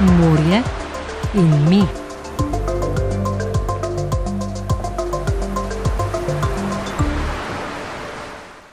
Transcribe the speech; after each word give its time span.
morje 0.00 0.62
in 1.34 1.50
mi. 1.68 1.82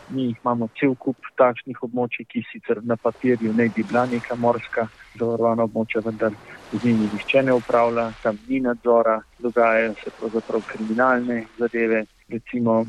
Mi 0.07 0.35
imamo 0.41 0.69
cel 0.79 0.93
kup 0.95 1.17
takšnih 1.35 1.81
območij, 1.81 2.27
ki 2.29 2.43
sicer 2.51 2.83
na 2.83 2.95
papirju 2.95 3.53
ne 3.53 3.69
bi 3.69 3.83
bila 3.83 4.05
neka 4.05 4.35
morska 4.35 4.85
zavarovana 5.17 5.65
območja, 5.65 6.03
vendar 6.05 6.31
z 6.71 6.83
njimi 6.83 7.09
nihče 7.13 7.41
ne 7.43 7.53
upravlja, 7.53 8.11
tam 8.21 8.37
ni 8.47 8.59
nadzora, 8.59 9.17
dogajajo 9.39 9.95
se 10.03 10.13
pravzaprav 10.19 10.61
kriminalne 10.67 11.45
zadeve. 11.57 12.05
Recimo 12.29 12.83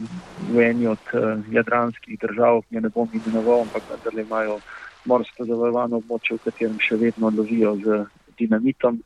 v 0.53 0.61
eni 0.65 0.87
od 0.87 1.09
uh, 1.13 1.41
jadranskih 1.53 2.21
držav, 2.21 2.63
ne, 2.71 2.81
ne 2.81 2.89
bom 2.89 3.09
imenoval, 3.13 3.65
ampak 3.65 3.89
vendarle 3.91 4.23
imajo 4.23 4.61
morsko 5.07 5.45
zavarovano 5.45 6.01
območje, 6.03 6.37
v 6.37 6.45
katerem 6.51 6.79
še 6.81 7.01
vedno 7.01 7.33
lovijo 7.33 7.75
z 7.81 8.05
dinamitom 8.39 9.01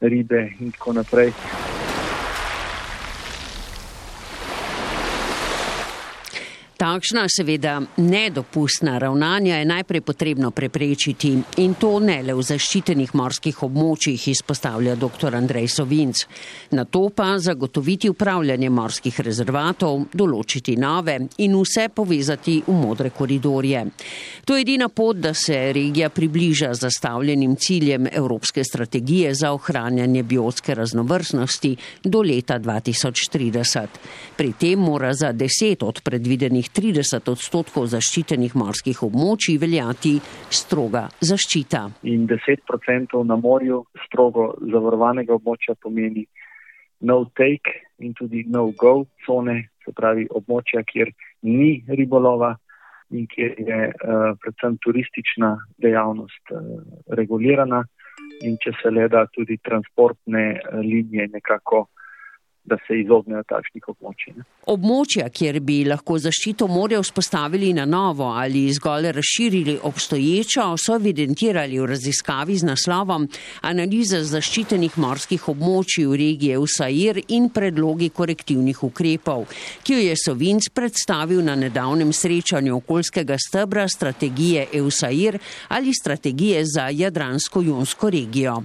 ribe 0.00 0.54
in 0.60 0.72
tako 0.72 0.92
naprej. 0.92 1.32
Takšna, 6.84 7.22
seveda, 7.32 7.78
nedopustna 7.96 8.98
ravnanja 8.98 9.56
je 9.56 9.64
najprej 9.64 10.00
potrebno 10.00 10.50
preprečiti 10.50 11.30
in 11.56 11.74
to 11.80 11.96
ne 11.98 12.18
le 12.22 12.34
v 12.36 12.42
zaščitenih 12.44 13.14
morskih 13.16 13.62
območjih, 13.64 14.26
izpostavlja 14.28 14.92
dr. 15.00 15.32
Andrej 15.32 15.70
Sovinc. 15.72 16.20
Na 16.76 16.84
to 16.84 17.06
pa 17.08 17.38
zagotoviti 17.40 18.10
upravljanje 18.12 18.68
morskih 18.68 19.20
rezervatov, 19.24 20.10
določiti 20.12 20.74
nove 20.76 21.14
in 21.46 21.54
vse 21.56 21.86
povezati 21.88 22.58
v 22.66 22.76
modre 22.76 23.14
koridorje. 23.16 23.86
To 24.44 24.58
je 24.58 24.66
edina 24.66 24.90
pot, 24.92 25.16
da 25.16 25.32
se 25.32 25.72
regija 25.72 26.12
približa 26.12 26.74
zastavljenim 26.76 27.56
ciljem 27.56 28.10
Evropske 28.12 28.60
strategije 28.64 29.32
za 29.32 29.54
ohranjanje 29.56 30.22
biotske 30.22 30.76
raznovrstnosti 30.76 31.72
do 32.04 32.20
leta 32.20 32.60
2030. 32.60 33.98
Pri 34.36 34.52
tem 34.52 34.84
mora 34.84 35.14
za 35.16 35.32
deset 35.32 35.80
od 35.82 36.04
predvidenih 36.04 36.73
30 36.74 37.28
odstotkov 37.30 37.86
zaščitenih 37.92 38.56
morskih 38.58 39.02
območij 39.06 39.60
veljati 39.62 40.16
stroga 40.50 41.04
zaščita. 41.22 41.84
In 42.10 42.26
10 42.26 42.64
odstotkov 42.66 43.22
na 43.28 43.36
morju 43.38 43.84
strogo 44.06 44.54
zavarovanega 44.72 45.36
območja 45.36 45.76
pomeni 45.80 46.26
no 47.00 47.24
take 47.38 47.94
in 47.98 48.14
tudi 48.18 48.44
no 48.48 48.72
go 48.72 49.06
cone, 49.26 49.70
se 49.84 49.92
pravi 49.92 50.26
območja, 50.30 50.82
kjer 50.82 51.12
ni 51.42 51.84
ribolova 51.88 52.54
in 53.14 53.26
kjer 53.30 53.54
je 53.58 53.80
uh, 53.92 54.32
predvsem 54.42 54.78
turistična 54.82 55.54
dejavnost 55.78 56.50
uh, 56.50 56.62
regulirana 57.18 57.84
in 58.42 58.56
če 58.58 58.72
se 58.80 58.90
le 58.90 59.06
da 59.12 59.26
tudi 59.30 59.60
transportne 59.62 60.46
uh, 60.56 60.80
linije 60.80 61.28
nekako 61.36 61.86
da 62.64 62.76
se 62.86 62.96
izognejo 63.00 63.42
takšnih 63.48 63.88
območij. 63.92 64.38
Območja, 64.72 65.26
kjer 65.28 65.58
bi 65.60 65.82
lahko 65.84 66.16
zaščito 66.18 66.66
morja 66.68 67.02
vzpostavili 67.04 67.74
na 67.76 67.84
novo 67.84 68.30
ali 68.32 68.64
zgolj 68.72 69.10
razširili 69.12 69.74
obstoječo, 69.84 70.64
so 70.80 70.96
evidentirali 70.96 71.78
v 71.80 71.90
raziskavi 71.92 72.56
z 72.56 72.68
naslovom 72.70 73.28
Analiza 73.68 74.22
zaščitenih 74.24 74.96
morskih 75.04 75.48
območij 75.52 76.08
v 76.08 76.20
regiji 76.22 76.56
USAIR 76.64 77.20
in 77.36 77.50
predlogi 77.52 78.08
korektivnih 78.08 78.82
ukrepov, 78.88 79.44
ki 79.84 79.98
jo 79.98 80.08
je 80.08 80.16
Sovinc 80.24 80.70
predstavil 80.72 81.44
na 81.44 81.58
nedavnem 81.60 82.12
srečanju 82.16 82.80
okoljskega 82.80 83.36
stebra 83.38 83.88
strategije 83.88 84.70
EUSAIR 84.80 85.38
ali 85.68 85.92
strategije 85.92 86.64
za 86.64 86.88
Jadransko-Junsko 86.88 88.10
regijo. 88.10 88.62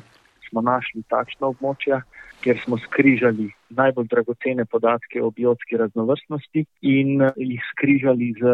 Smo 0.49 0.61
našli 0.61 1.03
takšno 1.11 1.51
območje, 1.51 1.99
kjer 2.41 2.61
smo 2.63 2.77
skrižali 2.87 3.51
najbolj 3.69 4.07
dragocene 4.09 4.65
podatke 4.65 5.21
o 5.23 5.31
biotski 5.31 5.77
raznovrstnosti 5.77 6.65
in 6.81 7.21
eh, 7.21 7.31
jih 7.35 7.61
skrižali 7.71 8.33
z 8.39 8.53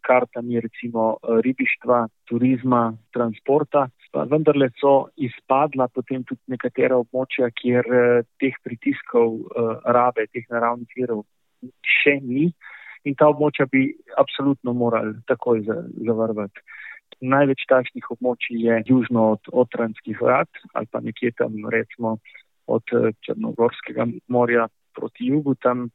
kartami 0.00 0.60
recimo 0.60 1.10
eh, 1.16 1.40
ribištva, 1.44 2.06
turizma, 2.28 2.92
transporta. 3.12 3.88
Pa 4.12 4.24
vendarle 4.24 4.70
so 4.80 5.10
izpadla 5.16 5.88
potem 5.92 6.24
tudi 6.24 6.40
nekatera 6.54 6.96
območja, 6.96 7.50
kjer 7.52 7.92
eh, 7.92 8.24
teh 8.40 8.56
pritiskov 8.64 9.38
rabe, 9.84 10.26
teh 10.32 10.48
naravnih 10.50 10.88
virov 10.96 11.24
še 11.82 12.18
ni 12.22 12.50
in 13.06 13.14
ta 13.14 13.28
območja 13.30 13.66
bi 13.70 13.88
absolutno 14.18 14.74
morali 14.74 15.14
takoj 15.28 15.62
zavrvati. 15.64 16.64
Največ 17.24 17.64
takšnih 17.70 18.10
območij 18.14 18.60
je 18.62 18.82
južno 18.86 19.32
od 19.34 19.48
Otranskih 19.64 20.20
vrat 20.22 20.60
ali 20.72 20.86
pa 20.92 21.00
nekje 21.00 21.32
tam 21.38 21.56
recimo 21.72 22.18
od 22.68 22.94
eh, 22.94 23.10
Črnogorskega 23.24 24.06
morja 24.28 24.68
proti 24.94 25.32
jugu, 25.32 25.54
tam 25.62 25.88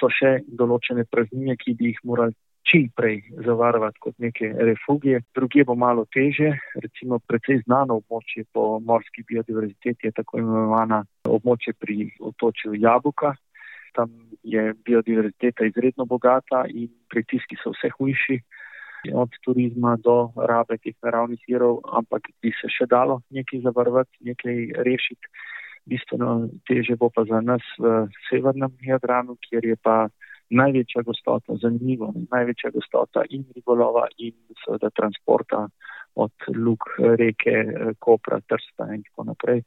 so 0.00 0.10
še 0.12 0.38
določene 0.60 1.06
praznine, 1.10 1.56
ki 1.56 1.74
bi 1.78 1.92
jih 1.92 2.04
morali 2.04 2.36
čim 2.68 2.88
prej 2.96 3.22
zavarovati 3.46 4.00
kot 4.04 4.14
neke 4.20 4.50
refugije. 4.70 5.22
Druge 5.34 5.64
bo 5.64 5.74
malo 5.74 6.04
teže, 6.12 6.52
recimo 6.82 7.18
precej 7.18 7.62
znano 7.64 8.00
območje 8.02 8.44
po 8.52 8.78
morski 8.84 9.24
biodiverziteti 9.28 10.08
je 10.08 10.16
tako 10.20 10.42
imenovana 10.42 11.02
območje 11.24 11.72
pri 11.80 12.10
otočju 12.20 12.76
Jabuka. 12.76 13.32
Tam 13.96 14.12
je 14.42 14.74
biodiverziteta 14.84 15.64
izredno 15.64 16.04
bogata 16.04 16.66
in 16.68 16.90
pritiski 17.08 17.56
so 17.62 17.72
vse 17.72 17.90
hujši 17.96 18.40
od 19.14 19.32
turizma 19.44 19.96
do 20.04 20.16
rabe 20.36 20.76
teh 20.82 20.94
naravnih 21.02 21.40
virov, 21.48 21.80
ampak 22.00 22.28
bi 22.42 22.52
se 22.60 22.68
še 22.68 22.86
dalo 22.90 23.22
nekaj 23.30 23.62
zavarovati, 23.64 24.18
nekaj 24.28 24.58
rešiti 24.84 25.32
bistveno 25.88 26.48
teže 26.68 26.96
bo 26.96 27.10
pa 27.10 27.24
za 27.24 27.40
nas 27.40 27.64
v 27.78 28.06
severnem 28.28 28.72
Jadranu, 28.84 29.36
kjer 29.48 29.64
je 29.64 29.76
pa 29.76 30.08
največja 30.50 31.02
gostota, 31.04 31.56
zanimivo, 31.62 32.12
največja 32.32 32.70
gostota 32.72 33.24
in 33.30 33.44
ribolova 33.56 34.06
in 34.18 34.34
seveda 34.64 34.90
transporta 34.96 35.66
od 36.18 36.48
luk 36.56 36.88
reke, 37.20 37.56
kopra, 37.98 38.40
trsta 38.40 38.88
in 38.94 39.04
tako 39.06 39.28
naprej 39.28 39.62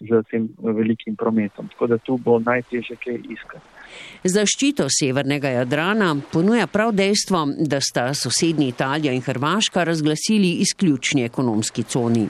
z 0.00 0.22
tem 0.30 0.48
velikim 0.58 1.16
prometom. 1.16 1.68
Tako 1.68 1.86
da 1.86 1.98
tu 1.98 2.18
bo 2.18 2.38
najtežje 2.38 2.96
kaj 3.02 3.20
iskati. 3.30 3.77
Zaščito 4.24 4.86
severnega 4.90 5.48
Jadrana 5.48 6.10
ponuja 6.32 6.66
prav 6.66 6.92
dejstvo, 6.92 7.44
da 7.70 7.80
sta 7.80 8.08
sosednji 8.14 8.68
Italija 8.68 9.12
in 9.12 9.22
Hrvaška 9.22 9.84
razglasili 9.84 10.50
izključni 10.64 11.24
ekonomski 11.24 11.82
coni. 11.82 12.26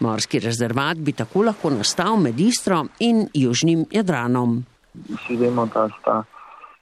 Morski 0.00 0.40
rezervat 0.44 0.98
bi 0.98 1.12
tako 1.12 1.42
lahko 1.50 1.70
nastal 1.70 2.16
med 2.16 2.40
Istro 2.40 2.84
in 3.00 3.26
Južnim 3.34 3.86
Jadranom. 3.90 4.64
Vsi 5.08 5.36
vemo, 5.36 5.66
da 5.74 5.88
sta 6.00 6.22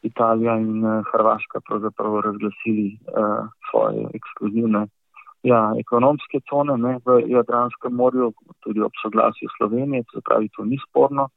Italija 0.02 0.56
in 0.58 0.84
eh, 0.84 1.02
Hrvaška 1.12 1.60
pravzaprav 1.68 2.20
razglasili 2.20 2.98
uh, 3.08 3.48
svoje 3.70 4.06
ekskluzivne 4.14 4.86
ja, 5.46 5.60
ekonomske 5.78 6.40
cone 6.50 6.76
ne, 6.80 6.98
v 7.04 7.20
Jadranskem 7.30 7.94
morju, 7.94 8.32
tudi 8.64 8.82
ob 8.82 8.94
soglasju 9.02 9.48
Slovenije, 9.56 10.02
se 10.12 10.20
pravi, 10.24 10.48
to 10.56 10.64
ni 10.64 10.78
sporno. 10.88 11.28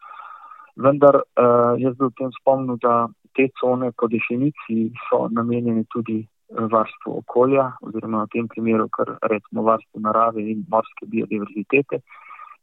Vendar 0.80 1.16
uh, 1.20 1.76
jaz 1.82 1.96
bi 2.00 2.08
v 2.08 2.16
tem 2.18 2.32
spomnil, 2.40 2.78
da 2.80 3.10
te 3.36 3.50
cone 3.60 3.92
po 3.92 4.08
definiciji 4.08 4.92
so 5.08 5.28
namenjene 5.32 5.84
tudi 5.94 6.18
eh, 6.24 6.66
varstvu 6.74 7.20
okolja, 7.22 7.66
oziroma 7.86 8.24
v 8.26 8.32
tem 8.34 8.48
primeru, 8.48 8.88
kar 8.96 9.12
recimo 9.32 9.64
varstvu 9.68 10.02
narave 10.06 10.44
in 10.54 10.64
morske 10.72 11.08
biodiverzitete. 11.12 12.02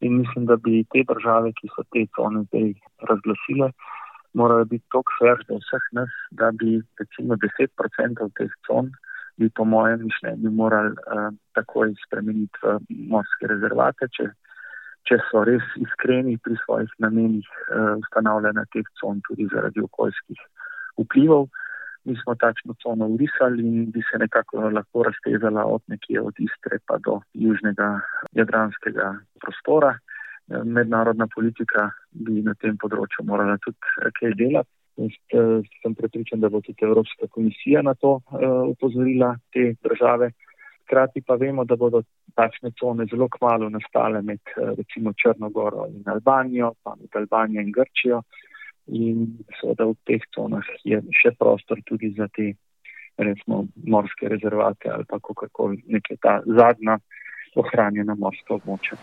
In 0.04 0.18
mislim, 0.20 0.44
da 0.50 0.56
bi 0.56 0.82
te 0.92 1.04
države, 1.08 1.52
ki 1.60 1.70
so 1.74 1.84
te 1.92 2.06
cone 2.16 2.42
zdaj 2.48 2.72
razglasile, 3.10 3.70
morale 4.36 4.64
biti 4.72 4.84
tako 4.92 5.16
fair 5.18 5.40
do 5.48 5.60
vseh 5.62 5.86
nas, 5.96 6.12
da 6.40 6.50
bi 6.52 6.80
recimo 7.00 7.38
10% 7.44 8.32
teh 8.36 8.56
con 8.68 8.90
bi 9.36 9.48
po 9.56 9.64
mojem 9.64 10.02
mišljenju 10.08 10.50
morali 10.50 10.92
uh, 10.92 11.28
takoj 11.56 11.94
spremeniti 12.06 12.60
v 12.62 12.76
morske 13.12 13.48
rezervate, 13.52 14.08
če, 14.16 14.30
če 15.08 15.18
so 15.28 15.44
res 15.46 15.64
iskreni 15.80 16.36
pri 16.42 16.56
svojih 16.64 16.90
namenih 17.02 17.46
uh, 17.46 17.94
ustanavljanja 18.02 18.66
teh 18.74 18.88
con 19.00 19.22
tudi 19.28 19.48
zaradi 19.52 19.84
okoljskih 19.84 20.40
vplivov. 20.98 21.48
Mi 22.06 22.14
smo 22.22 22.36
takšno 22.38 22.76
cono 22.82 23.08
urisali 23.10 23.62
in 23.66 23.90
bi 23.90 24.02
se 24.10 24.18
nekako 24.18 24.70
lahko 24.70 25.02
raztezala 25.08 25.64
od 25.66 25.82
nekje 25.90 26.20
od 26.22 26.34
Istre 26.38 26.78
pa 26.86 26.98
do 27.02 27.20
južnega 27.34 27.88
jadranskega 28.38 29.08
prostora. 29.42 29.96
Mednarodna 30.46 31.26
politika 31.34 31.88
bi 32.14 32.44
na 32.46 32.54
tem 32.54 32.76
področju 32.78 33.26
morala 33.26 33.58
tudi 33.64 34.10
kaj 34.20 34.36
delati. 34.38 34.70
Jaz 34.96 35.16
sem 35.82 35.94
prepričan, 35.98 36.40
da 36.40 36.48
bo 36.48 36.62
tudi 36.64 36.86
Evropska 36.86 37.26
komisija 37.34 37.82
na 37.82 37.94
to 37.98 38.20
upozorila 38.70 39.34
te 39.52 39.74
države. 39.82 40.30
Hkrati 40.86 41.22
pa 41.26 41.34
vemo, 41.34 41.64
da 41.66 41.76
bodo 41.76 42.02
takšne 42.38 42.70
cone 42.78 43.08
zelo 43.10 43.26
kmalo 43.28 43.68
nastale 43.68 44.22
med 44.22 44.38
uh, 44.54 44.70
recimo 44.78 45.12
Črnogoro 45.12 45.88
in 45.90 46.06
Albanijo, 46.06 46.72
pa 46.82 46.94
med 46.94 47.10
Albanijo 47.18 47.62
in 47.62 47.72
Grčijo. 47.74 48.22
In 48.86 49.26
seveda 49.58 49.88
v 49.90 49.96
teh 50.06 50.22
conah 50.30 50.66
je 50.86 51.00
še 51.10 51.34
prostor 51.34 51.82
tudi 51.82 52.12
za 52.14 52.28
te 52.30 52.52
recimo 53.18 53.64
morske 53.82 54.28
rezervate 54.28 54.88
ali 54.88 55.04
pa 55.08 55.18
kakorkoli 55.18 55.82
neke 55.90 56.16
ta 56.22 56.38
zadnja 56.46 56.98
ohranjena 57.56 58.14
morska 58.14 58.54
območja. 58.54 58.98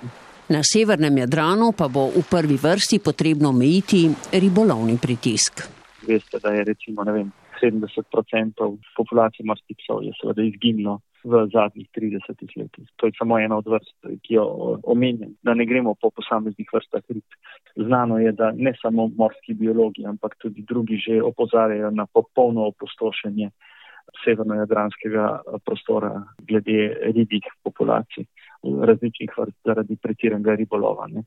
Na 0.54 0.62
severnem 0.64 1.18
Jadranu 1.24 1.72
pa 1.78 1.88
bo 1.90 2.10
v 2.14 2.24
prvi 2.30 2.58
vrsti 2.62 3.00
potrebno 3.04 3.50
omejiti 3.50 4.06
ribolovni 4.32 4.98
pritisk. 5.02 5.64
Veste, 6.08 6.40
da 6.44 6.52
je 6.54 6.64
recimo 6.68 7.04
vem, 7.04 7.32
70% 7.62 8.78
populacije 8.98 9.46
morskih 9.46 9.78
psov 9.80 10.04
je 10.04 10.14
seveda 10.22 10.44
izginilo 10.44 11.00
v 11.24 11.48
zadnjih 11.54 11.88
30 11.96 12.60
letih. 12.60 12.88
To 12.96 13.08
je 13.08 13.16
samo 13.18 13.40
ena 13.40 13.58
od 13.58 13.68
vrst, 13.68 13.96
ki 14.24 14.34
jo 14.34 14.46
omenjam, 14.84 15.36
da 15.44 15.54
ne 15.54 15.66
gremo 15.66 15.96
po 15.96 16.10
posameznih 16.10 16.68
vrstah 16.74 17.04
rib. 17.10 17.38
Znano 17.76 18.20
je, 18.20 18.32
da 18.32 18.52
ne 18.52 18.74
samo 18.82 19.08
morski 19.16 19.54
biologi, 19.54 20.06
ampak 20.06 20.36
tudi 20.38 20.66
drugi 20.68 20.98
že 20.98 21.22
opozarjajo 21.24 21.92
na 21.92 22.06
popolno 22.06 22.68
opustošenje 22.68 23.50
severno-jadranskega 24.26 25.40
prostora 25.66 26.24
glede 26.48 26.98
ribjih 27.16 27.46
populacij 27.64 28.26
različnih 28.64 29.32
vrst 29.38 29.58
zaradi 29.66 29.96
pretiranega 30.02 30.56
ribolova. 30.56 31.08
Ne. 31.08 31.24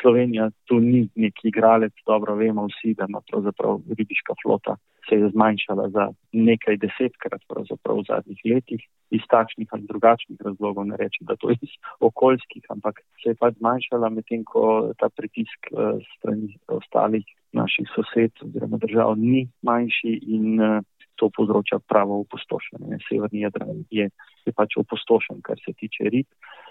Slovenija 0.00 0.50
tu 0.64 0.80
ni 0.80 1.08
neki 1.14 1.48
igralec, 1.48 1.92
dobro 2.06 2.34
vemo 2.34 2.66
vsi, 2.66 2.94
da 2.94 3.06
ima 3.08 3.20
pravzaprav 3.30 3.80
ribiška 3.98 4.34
flota 4.42 4.76
se 5.08 5.16
je 5.16 5.30
zmanjšala 5.30 5.88
za 5.90 6.04
nekaj 6.32 6.76
desetkrat 6.84 7.42
v 7.48 8.02
zadnjih 8.08 8.40
letih 8.44 8.82
iz 9.10 9.24
takšnih 9.30 9.68
ali 9.72 9.88
drugačnih 9.88 10.40
razlogov, 10.44 10.84
ne 10.86 10.96
rečem, 10.96 11.26
da 11.26 11.36
to 11.36 11.50
iz 11.50 11.72
okoljskih, 12.00 12.62
ampak 12.68 13.00
se 13.22 13.32
je 13.32 13.40
pač 13.40 13.56
zmanjšala 13.56 14.10
medtem, 14.12 14.44
ko 14.44 14.92
ta 15.00 15.08
pritisk 15.08 15.72
uh, 15.72 15.96
strani 16.18 16.52
ostalih 16.68 17.24
naših 17.52 17.88
sosed 17.94 18.32
oziroma 18.44 18.76
držav 18.76 19.16
ni 19.16 19.48
manjši 19.62 20.12
in 20.36 20.60
uh, 20.60 20.84
to 21.18 21.30
povzroča 21.36 21.78
pravo 21.88 22.20
opustošenje. 22.20 22.98
Severni 23.08 23.40
Jadran 23.40 23.82
je, 23.90 24.10
je 24.46 24.52
pač 24.54 24.76
opustošen, 24.78 25.40
kar 25.42 25.58
se 25.64 25.72
tiče 25.72 26.10
rib. 26.14 26.28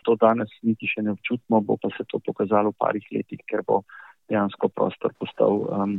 To 0.07 0.15
danes 0.15 0.53
niti 0.63 0.87
še 0.87 1.03
ne 1.03 1.17
občutimo, 1.17 1.59
bo 1.61 1.75
pa 1.81 1.91
se 1.97 2.05
to 2.07 2.21
pokazalo 2.23 2.71
v 2.71 2.79
parih 2.79 3.09
letih, 3.11 3.41
ker 3.49 3.65
bo 3.67 3.81
dejansko 4.31 4.69
prostor 4.69 5.13
postal 5.19 5.65
um, 5.67 5.97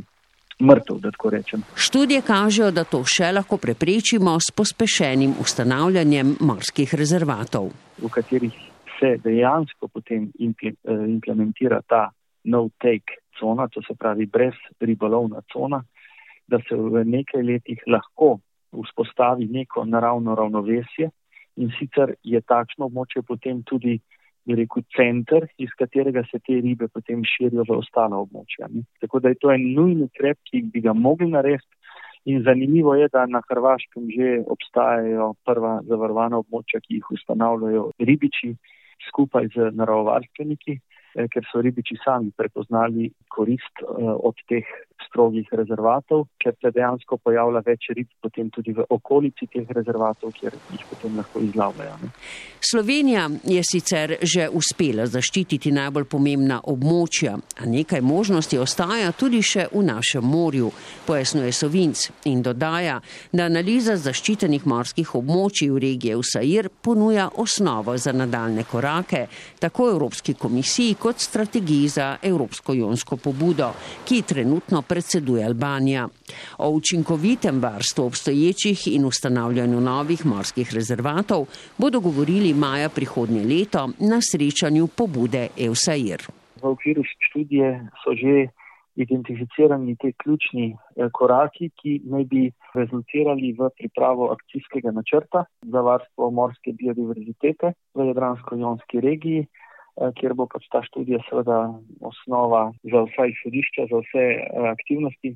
mrtev, 0.59 0.99
da 0.99 1.11
tako 1.11 1.29
rečem. 1.29 1.63
Študije 1.75 2.21
kažejo, 2.21 2.71
da 2.71 2.83
to 2.83 3.03
še 3.07 3.31
lahko 3.31 3.57
preprečimo 3.57 4.35
s 4.39 4.51
pospešenim 4.55 5.37
ustanavljanjem 5.41 6.35
morskih 6.39 6.95
rezervatov. 6.95 7.71
V 8.01 8.11
katerih 8.11 8.55
se 8.99 9.15
dejansko 9.23 9.87
potem 9.87 10.31
eh, 10.39 10.73
implementira 11.07 11.81
ta 11.87 12.09
no-take 12.43 13.23
cona, 13.39 13.67
to 13.67 13.81
se 13.81 13.95
pravi 13.95 14.25
brez 14.25 14.53
ribolovna 14.79 15.41
cona, 15.53 15.83
da 16.47 16.59
se 16.67 16.75
v 16.75 17.05
nekaj 17.05 17.43
letih 17.43 17.79
lahko 17.87 18.39
vzpostavi 18.71 19.47
neko 19.47 19.85
naravno 19.85 20.35
ravnovesje 20.35 21.09
in 21.55 21.71
sicer 21.79 22.13
je 22.23 22.41
takšno 22.41 22.87
območje 22.87 23.21
potem 23.27 23.63
tudi, 23.63 23.99
bi 24.45 24.55
rekel, 24.55 24.83
center, 24.95 25.47
iz 25.57 25.73
katerega 25.77 26.23
se 26.31 26.39
te 26.39 26.59
ribe 26.63 26.87
potem 26.87 27.23
širijo 27.27 27.65
v 27.67 27.79
ostala 27.81 28.21
območja. 28.23 28.69
Ne. 28.73 28.85
Tako 29.03 29.21
da 29.23 29.33
je 29.33 29.39
to 29.41 29.51
en 29.53 29.65
nujni 29.75 30.09
krep, 30.15 30.39
ki 30.49 30.63
bi 30.73 30.83
ga 30.85 30.93
mogli 30.93 31.29
narediti. 31.31 31.75
In 32.29 32.43
zanimivo 32.43 32.95
je, 32.99 33.07
da 33.11 33.25
na 33.25 33.41
Hrvaškem 33.47 34.09
že 34.11 34.41
obstajajo 34.55 35.33
prva 35.47 35.79
zavarovana 35.87 36.41
območja, 36.43 36.81
ki 36.83 36.99
jih 36.99 37.11
ustanavljajo 37.15 37.89
ribiči 37.99 38.53
skupaj 39.07 39.47
z 39.55 39.71
naravovarstveniki, 39.79 40.75
eh, 41.15 41.27
ker 41.31 41.47
so 41.51 41.63
ribiči 41.63 41.97
sami 42.03 42.31
prepoznali 42.35 43.09
korist 43.31 43.83
eh, 43.83 43.87
od 44.29 44.35
teh 44.51 44.67
strogih 45.07 45.47
rezervatov, 45.51 46.25
ker 46.41 46.55
se 46.61 46.71
dejansko 46.75 47.17
pojavlja 47.23 47.61
več 47.65 47.89
rib 47.95 48.09
potem 48.21 48.49
tudi 48.49 48.73
v 48.73 48.85
okolici 48.89 49.47
teh 49.51 49.67
rezervatov, 49.75 50.33
kjer 50.35 50.55
jih 50.73 50.85
potem 50.89 51.17
lahko 51.17 51.41
izlavljajo. 51.43 51.97
Ne. 52.03 52.11
Slovenija 52.71 53.29
je 53.43 53.63
sicer 53.63 54.15
že 54.21 54.49
uspela 54.49 55.05
zaščititi 55.07 55.71
najbolj 55.71 56.05
pomembna 56.11 56.59
območja, 56.63 57.37
a 57.37 57.65
nekaj 57.65 58.01
možnosti 58.01 58.59
ostaja 58.59 59.11
tudi 59.11 59.41
še 59.45 59.67
v 59.71 59.83
našem 59.87 60.25
morju, 60.25 60.71
pojasnuje 61.07 61.53
Sovinc 61.55 62.05
in 62.29 62.43
dodaja, 62.43 62.99
da 63.31 63.47
analiza 63.49 63.95
zaščitenih 63.97 64.65
morskih 64.67 65.15
območij 65.15 65.71
v 65.71 65.83
regiji 65.85 66.17
Usair 66.19 66.69
ponuja 66.69 67.29
osnovo 67.39 67.95
za 67.97 68.11
nadaljne 68.11 68.65
korake, 68.69 69.27
tako 69.59 69.89
Evropski 69.93 70.33
komisiji 70.33 70.97
kot 70.99 71.19
strategiji 71.19 71.87
za 71.87 72.09
Evropsko 72.23 72.73
jonsko 72.73 73.17
pobudo, 73.17 73.71
ki 74.05 74.21
trenutno 74.21 74.81
predseduje 74.89 75.45
Albanija. 75.45 76.07
O 76.57 76.69
učinkovitem 76.69 77.61
varstvu 77.61 78.05
obstoječih 78.05 78.87
in 78.95 79.05
ustanavljanju 79.05 79.81
novih 79.81 80.25
morskih 80.25 80.73
rezervatov 80.73 81.45
bodo 81.77 81.99
govorili 81.99 82.53
maja 82.53 82.89
prihodnje 82.89 83.43
leto 83.43 83.89
na 83.99 84.19
srečanju 84.31 84.87
pobude 84.97 85.47
EUSAIR. 85.65 86.21
V 86.61 86.65
okviru 86.67 87.03
študije 87.03 87.67
so 88.03 88.11
že 88.21 88.47
identificirani 88.95 89.95
te 89.95 90.11
ključni 90.11 90.65
eh, 90.71 91.09
koraki, 91.13 91.69
ki 91.81 92.01
naj 92.13 92.23
bi 92.31 92.43
rezultirali 92.73 93.53
v 93.59 93.69
pripravo 93.77 94.31
akcijskega 94.35 94.91
načrta 94.91 95.45
za 95.61 95.81
varstvo 95.81 96.31
morske 96.31 96.73
biodiverzitete 96.81 97.73
v 97.95 98.07
Jadransko-Jonski 98.09 99.01
regiji. 99.07 99.47
Eh, 99.99 100.11
kjer 100.15 100.31
bo 100.37 100.45
pač 100.47 100.63
ta 100.71 100.79
študija 100.85 101.19
seveda 101.27 101.57
osnova 102.07 102.69
za 102.87 103.01
vsa 103.09 103.25
izhodišča, 103.33 103.89
za 103.91 103.99
vse 104.05 104.27
eh, 104.35 104.67
aktivnosti. 104.71 105.33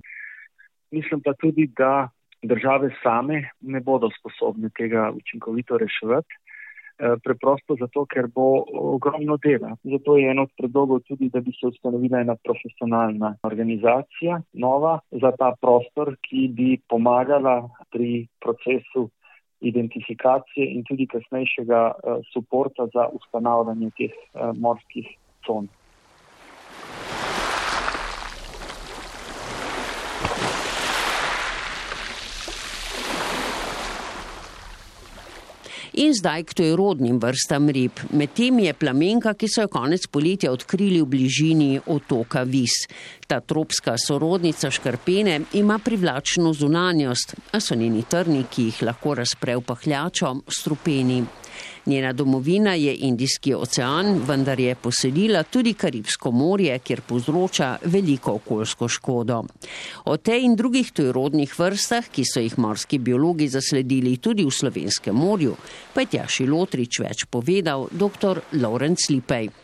Mislim 0.96 1.20
pa 1.26 1.34
tudi, 1.36 1.68
da 1.76 2.08
države 2.44 2.94
same 3.04 3.42
ne 3.60 3.82
bodo 3.84 4.10
sposobne 4.20 4.70
tega 4.78 5.10
učinkovito 5.12 5.78
reševati, 5.82 6.38
eh, 6.38 7.18
preprosto 7.26 7.76
zato, 7.82 8.06
ker 8.06 8.30
bo 8.32 8.64
ogromno 8.94 9.36
dela. 9.44 9.74
Zato 9.84 10.16
je 10.18 10.32
en 10.32 10.40
od 10.46 10.54
predlogov 10.56 11.04
tudi, 11.10 11.28
da 11.34 11.42
bi 11.44 11.52
se 11.60 11.68
ustanovila 11.68 12.24
ena 12.24 12.38
profesionalna 12.48 13.36
organizacija, 13.44 14.40
nova, 14.54 15.00
za 15.12 15.34
ta 15.40 15.52
prostor, 15.60 16.16
ki 16.24 16.48
bi 16.56 16.70
pomagala 16.88 17.58
pri 17.92 18.30
procesu 18.40 19.10
identifikacije 19.64 20.68
in 20.76 20.84
tudi 20.88 21.08
kasnejšega 21.08 21.82
suporta 22.34 22.88
za 22.94 23.08
ustanavljanje 23.14 23.90
teh 23.98 24.16
morskih 24.60 25.08
con. 25.46 25.68
In 35.94 36.10
zdaj 36.18 36.44
k 36.50 36.56
tujerodnim 36.58 37.20
vrstam 37.22 37.68
rib. 37.70 38.00
Med 38.18 38.32
temi 38.34 38.66
je 38.66 38.74
plamenka, 38.74 39.36
ki 39.38 39.46
so 39.46 39.62
jo 39.62 39.70
konec 39.70 40.08
poletja 40.10 40.50
odkrili 40.50 41.04
v 41.04 41.10
bližini 41.12 41.68
otoka 41.86 42.42
Vis. 42.50 42.88
Ta 43.30 43.38
tropska 43.40 43.94
sorodnica 44.02 44.72
škarpene 44.74 45.40
ima 45.54 45.78
privlačno 45.78 46.54
zunanjost, 46.54 47.36
a 47.52 47.62
so 47.62 47.78
njeni 47.78 48.02
trni, 48.10 48.42
ki 48.50 48.72
jih 48.72 48.82
lahko 48.90 49.14
razpre 49.22 49.60
v 49.60 49.66
pahljačo, 49.70 50.34
strupeni. 50.50 51.22
Njena 51.86 52.14
domovina 52.14 52.74
je 52.74 52.96
Indijski 52.96 53.54
ocean, 53.54 54.22
vendar 54.28 54.60
je 54.60 54.76
poselila 54.76 55.44
tudi 55.44 55.74
Karibsko 55.74 56.32
morje, 56.32 56.80
kjer 56.80 57.02
povzroča 57.02 57.78
veliko 57.86 58.34
okoljsko 58.34 58.88
škodo. 58.88 59.44
O 60.06 60.18
tej 60.18 60.46
in 60.46 60.56
drugih 60.56 60.92
tujerodnih 60.92 61.60
vrstah, 61.60 62.08
ki 62.08 62.24
so 62.26 62.40
jih 62.40 62.60
morski 62.60 62.98
biologi 63.00 63.48
zasledili 63.48 64.18
tudi 64.18 64.46
v 64.46 64.52
Slovenskem 64.52 65.16
morju, 65.16 65.56
pa 65.94 66.02
je 66.02 66.08
Tjaši 66.16 66.48
Lotrič 66.48 67.00
več 67.00 67.26
povedal 67.26 67.88
dr. 67.92 68.42
Lorenz 68.54 69.10
Lipej. 69.10 69.63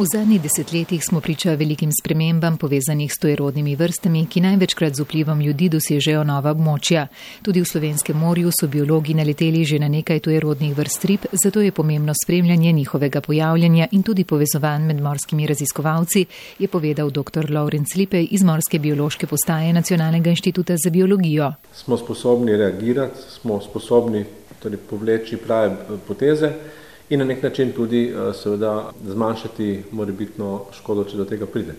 V 0.00 0.06
zadnjih 0.12 0.40
desetletjih 0.40 1.02
smo 1.04 1.20
priča 1.20 1.54
velikim 1.54 1.90
spremembam 1.92 2.56
povezanih 2.56 3.12
s 3.12 3.18
tojerodnimi 3.20 3.74
vrstami, 3.76 4.22
ki 4.26 4.40
največkrat 4.40 4.94
z 4.96 5.04
vplivom 5.04 5.42
ljudi 5.44 5.68
dosežejo 5.68 6.22
nova 6.24 6.54
območja. 6.54 7.02
Tudi 7.44 7.60
v 7.60 7.68
Slovenskem 7.68 8.16
morju 8.16 8.48
so 8.48 8.68
biologi 8.68 9.12
naleteli 9.14 9.60
že 9.64 9.78
na 9.78 9.88
nekaj 9.92 10.22
tojerodnih 10.24 10.72
vrst 10.76 11.04
rib, 11.04 11.28
zato 11.44 11.60
je 11.60 11.72
pomembno 11.72 12.14
spremljanje 12.16 12.72
njihovega 12.72 13.20
pojavljanja 13.20 13.90
in 13.92 14.02
tudi 14.02 14.24
povezovanj 14.24 14.88
med 14.88 15.04
morskimi 15.04 15.46
raziskovalci, 15.46 16.26
je 16.58 16.68
povedal 16.68 17.10
dr. 17.10 17.52
Laurenc 17.52 17.96
Lipej 17.96 18.28
iz 18.30 18.42
Morske 18.42 18.78
biološke 18.78 19.26
postaje 19.26 19.72
Nacionalnega 19.72 20.30
inštituta 20.30 20.80
za 20.84 20.90
biologijo. 20.90 21.52
Smo 21.72 21.96
sposobni 21.96 22.56
reagirati, 22.56 23.20
smo 23.28 23.60
sposobni 23.60 24.24
torej, 24.62 24.78
povleči 24.80 25.36
prave 25.36 25.76
poteze 26.08 26.79
in 27.10 27.18
na 27.18 27.24
nek 27.24 27.42
način 27.42 27.72
tudi 27.72 28.04
eh, 28.08 28.32
seveda 28.34 28.92
zmanjšati 29.06 29.70
morebitno 29.92 30.66
škodo, 30.72 31.04
če 31.04 31.18
do 31.18 31.26
tega 31.26 31.46
pride. 31.46 31.74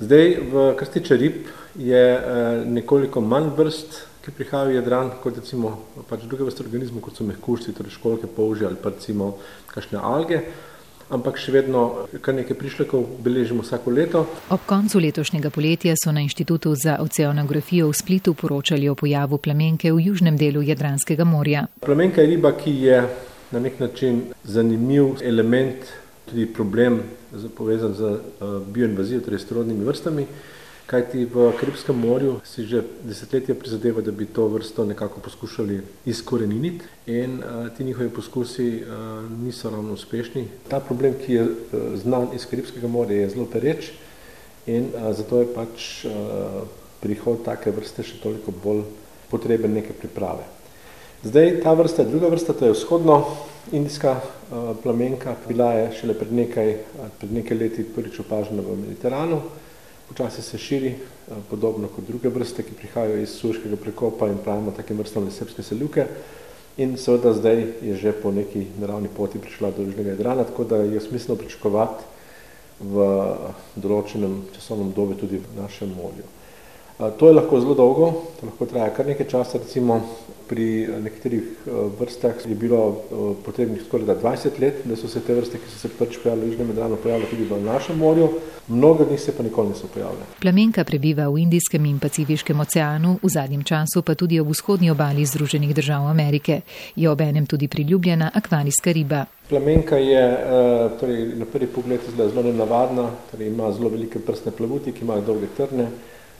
Zdaj, 0.00 0.36
v 0.52 0.64
kar 0.78 0.88
se 0.88 0.92
tiče 0.98 1.16
rib, 1.16 1.44
je 1.78 2.02
eh, 2.16 2.64
nekoliko 2.66 3.20
manj 3.20 3.52
vrst, 3.56 4.00
ki 4.22 4.30
prihajajo 4.36 4.70
v 4.70 4.74
Jadran, 4.78 5.10
kot 5.22 5.36
recimo 5.36 5.72
pač 6.08 6.24
druge 6.30 6.46
vrste 6.46 6.62
organizmov, 6.64 7.02
kot 7.02 7.18
so 7.18 7.24
mehkužci, 7.26 7.74
torej 7.74 7.96
školke, 7.96 8.30
polži 8.30 8.66
ali 8.66 8.78
pa 8.80 8.94
recimo 8.94 9.36
kakšne 9.74 9.98
alge. 9.98 10.42
ampak 11.12 11.36
še 11.36 11.52
vedno 11.52 12.08
kar 12.24 12.34
nekaj 12.34 12.56
prišlekov 12.56 13.04
beležimo 13.24 13.64
vsako 13.64 13.92
leto. 13.92 14.22
Ob 14.54 14.64
koncu 14.66 15.02
letošnjega 15.02 15.50
poletja 15.52 15.94
so 16.00 16.12
na 16.12 16.22
Inštitutu 16.24 16.74
za 16.74 16.96
oceanografijo 17.04 17.90
v 17.90 17.98
Splitu 17.98 18.34
poročali 18.34 18.88
o 18.88 18.94
pojavu 18.96 19.38
plamenke 19.38 19.92
v 19.92 20.06
južnem 20.08 20.38
delu 20.40 20.62
Jadranskega 20.64 21.24
morja. 21.28 21.66
Plamenka 21.84 22.24
je 22.24 22.32
riba, 22.32 22.54
ki 22.56 22.72
je 22.86 23.02
na 23.52 23.60
nek 23.60 23.80
način 23.80 24.22
zanimiv 24.44 25.20
element, 25.22 25.92
tudi 26.30 26.46
problem 26.46 27.02
povezan 27.56 27.94
z 27.94 28.16
bioinvazijo, 28.72 29.20
torej 29.20 29.38
s 29.38 29.52
rodnimi 29.52 29.84
vrstami 29.84 30.26
kajti 30.92 31.24
v 31.24 31.52
Karibskem 31.56 31.96
morju 31.96 32.44
si 32.44 32.68
že 32.68 32.84
desetletja 33.00 33.56
prizadeva, 33.56 34.04
da 34.04 34.12
bi 34.12 34.28
to 34.28 34.44
vrsto 34.52 34.84
nekako 34.84 35.24
poskušali 35.24 35.80
izkoreniniti 36.04 36.84
in 37.06 37.40
uh, 37.40 37.72
ti 37.72 37.84
njihovi 37.84 38.10
poskusi 38.12 38.84
uh, 38.84 39.24
niso 39.40 39.70
ravno 39.70 39.96
uspešni. 39.96 40.48
Ta 40.68 40.80
problem, 40.80 41.14
ki 41.16 41.32
je 41.32 41.42
uh, 41.42 41.54
znan 41.96 42.28
iz 42.36 42.44
Karibskega 42.44 42.88
morja, 42.88 43.24
je 43.24 43.30
zelo 43.30 43.46
pereč 43.48 43.92
in 44.66 44.92
uh, 44.92 45.16
zato 45.16 45.40
je 45.40 45.48
pač 45.54 46.04
uh, 46.04 46.12
prihod 47.00 47.40
take 47.44 47.72
vrste 47.72 48.04
še 48.04 48.20
toliko 48.20 48.52
bolj 48.52 48.84
potreben 49.30 49.72
neke 49.72 49.96
priprave. 49.96 50.44
Zdaj, 51.22 51.60
ta 51.62 51.72
vrsta 51.72 52.02
druga 52.04 52.26
vrsta, 52.28 52.52
to 52.52 52.66
je 52.66 52.72
vzhodno 52.72 53.24
indijska 53.72 54.16
uh, 54.18 54.76
plamenka, 54.82 55.36
bila 55.48 55.72
je 55.72 55.92
šele 56.00 56.14
pred 56.18 56.32
nekaj, 56.32 56.72
pred 57.20 57.32
nekaj 57.32 57.58
leti 57.58 57.84
prvič 57.84 58.18
opažena 58.20 58.62
v 58.62 58.74
Mediteranu, 58.80 59.38
počasi 60.08 60.42
se 60.42 60.58
širi, 60.58 60.88
eh, 60.88 61.34
podobno 61.50 61.88
kot 61.88 62.04
druge 62.08 62.28
vrste, 62.28 62.62
ki 62.62 62.74
prihajajo 62.74 63.22
iz 63.22 63.36
Suškega 63.38 63.76
prekopa 63.76 64.28
in 64.28 64.42
pravimo 64.42 64.74
takim 64.76 64.98
vrstom 64.98 65.24
lesepske 65.24 65.62
seljuke. 65.62 66.06
In 66.76 66.98
seveda 66.98 67.32
zdaj 67.32 67.66
je 67.82 67.94
že 67.94 68.12
po 68.12 68.32
neki 68.32 68.66
naravni 68.80 69.08
poti 69.16 69.38
prišla 69.38 69.70
do 69.70 69.82
Južnega 69.82 70.10
Jadrana, 70.10 70.44
tako 70.44 70.64
da 70.64 70.76
je 70.76 71.00
smiselno 71.00 71.38
pričakovati 71.38 72.02
v 72.80 73.06
določenem 73.76 74.42
časovnem 74.58 74.90
dobi 74.92 75.14
tudi 75.14 75.38
v 75.38 75.62
našem 75.62 75.94
morju. 75.94 76.26
To 77.18 77.28
je 77.28 77.34
lahko 77.34 77.60
zelo 77.60 77.74
dolgo, 77.74 78.12
to 78.40 78.46
lahko 78.46 78.66
traja 78.66 78.90
kar 78.94 79.06
nekaj 79.06 79.26
časa, 79.26 79.58
recimo 79.58 80.00
pri 80.52 80.86
nekaterih 81.02 81.64
vrstah 81.98 82.34
je 82.48 82.54
bilo 82.54 83.00
potrebnih 83.44 83.82
skoraj 83.86 84.06
da 84.06 84.16
20 84.20 84.60
let, 84.60 84.82
da 84.84 84.96
so 84.96 85.08
se 85.08 85.20
te 85.20 85.34
vrste, 85.34 85.58
ki 85.58 85.70
so 85.70 85.78
se 85.78 85.88
prvič 85.88 86.18
pojavile 86.22 86.46
v 86.46 86.50
Južnem 86.50 86.68
Medranu, 86.68 86.98
pojavile 87.02 87.30
tudi 87.30 87.46
v 87.48 87.60
našem 87.64 87.98
morju, 87.98 88.28
mnogo 88.68 89.06
njih 89.10 89.20
se 89.20 89.32
pa 89.36 89.42
nikoli 89.42 89.68
niso 89.68 89.88
pojavile. 89.94 90.28
Plamenka 90.40 90.84
prebiva 90.84 91.28
v 91.28 91.38
Indijskem 91.46 91.86
in 91.86 91.98
Pacifiškem 91.98 92.60
oceanu, 92.60 93.16
v 93.22 93.28
zadnjem 93.28 93.64
času 93.64 94.02
pa 94.02 94.14
tudi 94.14 94.40
ob 94.40 94.52
vzhodnji 94.52 94.90
obali 94.90 95.26
Združenih 95.26 95.74
držav 95.74 96.06
Amerike. 96.06 96.60
Je 96.96 97.10
obenem 97.10 97.46
tudi 97.46 97.68
priljubljena 97.68 98.30
akvarijska 98.34 98.92
riba. 98.92 99.24
Plamenka 99.48 99.96
je 99.96 100.24
torej, 101.00 101.26
na 101.36 101.44
prvi 101.44 101.66
pogled 101.66 102.00
zelo 102.16 102.42
nenavadna, 102.42 103.10
torej 103.30 103.48
ima 103.48 103.72
zelo 103.72 103.88
velike 103.88 104.18
prstne 104.18 104.52
plavuti, 104.52 104.92
ki 104.92 105.04
imajo 105.04 105.20
dolge 105.20 105.46
trne, 105.56 105.88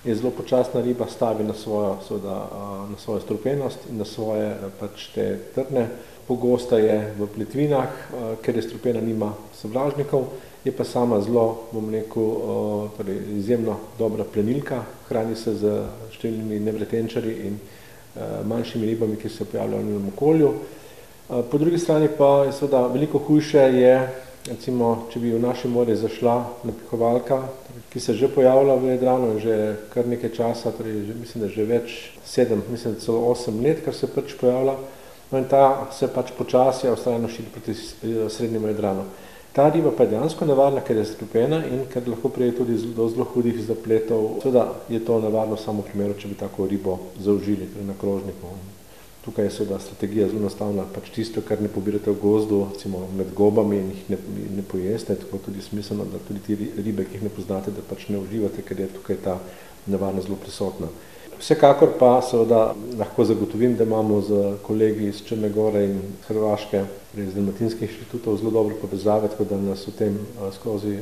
je 0.05 0.15
zelo 0.15 0.31
počasna 0.31 0.81
riba, 0.81 1.07
stavi 1.07 1.45
na 1.45 1.55
svojo, 1.55 1.97
seveda, 2.09 2.49
na 2.91 2.97
svojo 2.99 3.21
strupenost 3.21 3.79
in 3.91 3.99
na 3.99 4.05
svoje 4.05 4.57
pač 4.81 5.07
te 5.15 5.39
trne. 5.55 5.87
Pogosta 6.27 6.79
je 6.79 7.15
v 7.19 7.27
plitvinah, 7.27 7.91
ker 8.43 8.57
je 8.57 8.63
strupena 8.63 9.01
nima 9.01 9.33
sovražnikov, 9.59 10.27
je 10.65 10.73
pa 10.73 10.85
sama 10.85 11.21
zelo, 11.21 11.67
bom 11.73 11.91
rekel, 11.91 12.29
torej 12.97 13.19
izjemno 13.39 13.77
dobra 13.99 14.25
plenilka, 14.25 14.85
hrani 15.09 15.35
se 15.37 15.55
z 15.59 15.73
številnimi 16.15 16.61
nevretenčari 16.63 17.33
in 17.47 17.59
manjšimi 18.47 18.87
ribami, 18.87 19.19
ki 19.19 19.29
se 19.29 19.45
pojavljajo 19.45 19.83
v 19.83 19.87
njenem 19.87 20.09
okolju. 20.15 20.53
Po 21.51 21.59
drugi 21.59 21.79
strani 21.79 22.09
pa 22.19 22.45
je 22.47 22.53
seveda 22.53 22.87
veliko 22.87 23.19
hujše 23.19 23.67
je, 23.75 23.97
recimo, 24.47 25.07
če 25.11 25.21
bi 25.23 25.35
v 25.35 25.43
naše 25.43 25.69
morje 25.69 25.97
zašla 25.97 26.37
napihovalka, 26.65 27.43
ki 27.93 28.01
se 28.01 28.15
že 28.15 28.29
pojavlja 28.29 28.75
v 28.75 28.85
Jadranu 28.97 29.39
že 29.39 29.77
kar 29.93 30.07
nekaj 30.09 30.31
časa, 30.33 30.73
torej 30.73 31.07
že, 31.07 31.15
mislim, 31.15 31.45
da 31.45 31.49
že 31.53 31.65
več, 31.69 31.97
sedem, 32.25 32.63
mislim, 32.73 32.97
celo 32.97 33.29
osem 33.29 33.61
let, 33.61 33.85
kar 33.85 33.95
se 33.95 34.09
pač 34.09 34.33
pojavlja, 34.41 34.77
no 35.31 35.39
in 35.39 35.45
ta 35.45 35.89
se 35.93 36.09
pač 36.09 36.33
počasi 36.33 36.89
avstralno 36.89 37.29
širi 37.29 37.53
proti 37.53 37.77
srednjemu 38.33 38.73
Jadranu. 38.73 39.05
Ta 39.53 39.69
riba 39.69 39.91
pa 39.93 40.05
je 40.05 40.17
dejansko 40.17 40.49
nevarna, 40.49 40.81
ker 40.81 40.97
je 40.97 41.05
strupena 41.05 41.61
in 41.69 41.85
ker 41.93 42.09
lahko 42.09 42.33
prije 42.33 42.57
tudi 42.57 42.79
do 42.97 43.09
zelo 43.13 43.29
hudih 43.35 43.61
zapletov. 43.61 44.41
Seveda 44.41 44.65
je 44.89 45.05
to 45.05 45.21
nevarno 45.21 45.61
samo 45.61 45.85
v 45.85 45.93
primeru, 45.93 46.17
če 46.17 46.33
bi 46.33 46.39
tako 46.41 46.65
ribo 46.67 46.97
zaužili, 47.21 47.69
torej 47.69 47.91
na 47.93 47.99
krožniku. 48.01 48.57
Tukaj 49.23 49.45
je 49.45 49.51
seveda 49.55 49.79
strategija 49.79 50.27
zelo 50.27 50.41
enostavna, 50.41 50.83
pač 50.95 51.13
tisto, 51.15 51.45
kar 51.47 51.61
ne 51.63 51.69
pobirate 51.71 52.11
v 52.11 52.19
gozdu, 52.19 52.57
recimo 52.73 53.05
med 53.17 53.29
gobami 53.39 53.79
in 53.79 53.93
jih 53.93 54.09
ne, 54.11 54.19
ne 54.57 54.65
pojeste, 54.67 55.15
tako 55.15 55.39
tudi 55.45 55.63
smiselno, 55.63 56.09
da 56.11 56.19
tudi 56.27 56.41
ti 56.43 56.57
ribe, 56.59 57.05
ki 57.07 57.21
jih 57.21 57.29
ne 57.29 57.31
poznate, 57.31 57.71
da 57.71 57.85
pač 57.87 58.09
ne 58.11 58.19
uživate, 58.19 58.65
ker 58.67 58.83
je 58.83 58.89
tukaj 58.97 59.21
ta 59.23 59.37
nevarnost 59.87 60.27
zelo 60.27 60.41
prisotna. 60.43 60.91
Vsekakor 61.43 61.89
pa 61.99 62.21
seveda 62.23 62.75
lahko 62.99 63.25
zagotovim, 63.25 63.75
da 63.77 63.85
imamo 63.85 64.21
z 64.21 64.43
kolegi 64.63 65.09
iz 65.09 65.25
Črne 65.27 65.49
Gore 65.51 65.85
in 65.85 65.97
Hrvaške, 66.29 66.85
iz 67.19 67.35
Dalmatinskih 67.35 67.91
inštitutov 67.91 68.37
zelo 68.39 68.51
dobro 68.51 68.77
povezave, 68.81 69.29
tako 69.29 69.45
da 69.51 69.59
nas 69.59 69.83
o 69.89 69.91
tem 69.91 70.19
skozi 70.55 70.95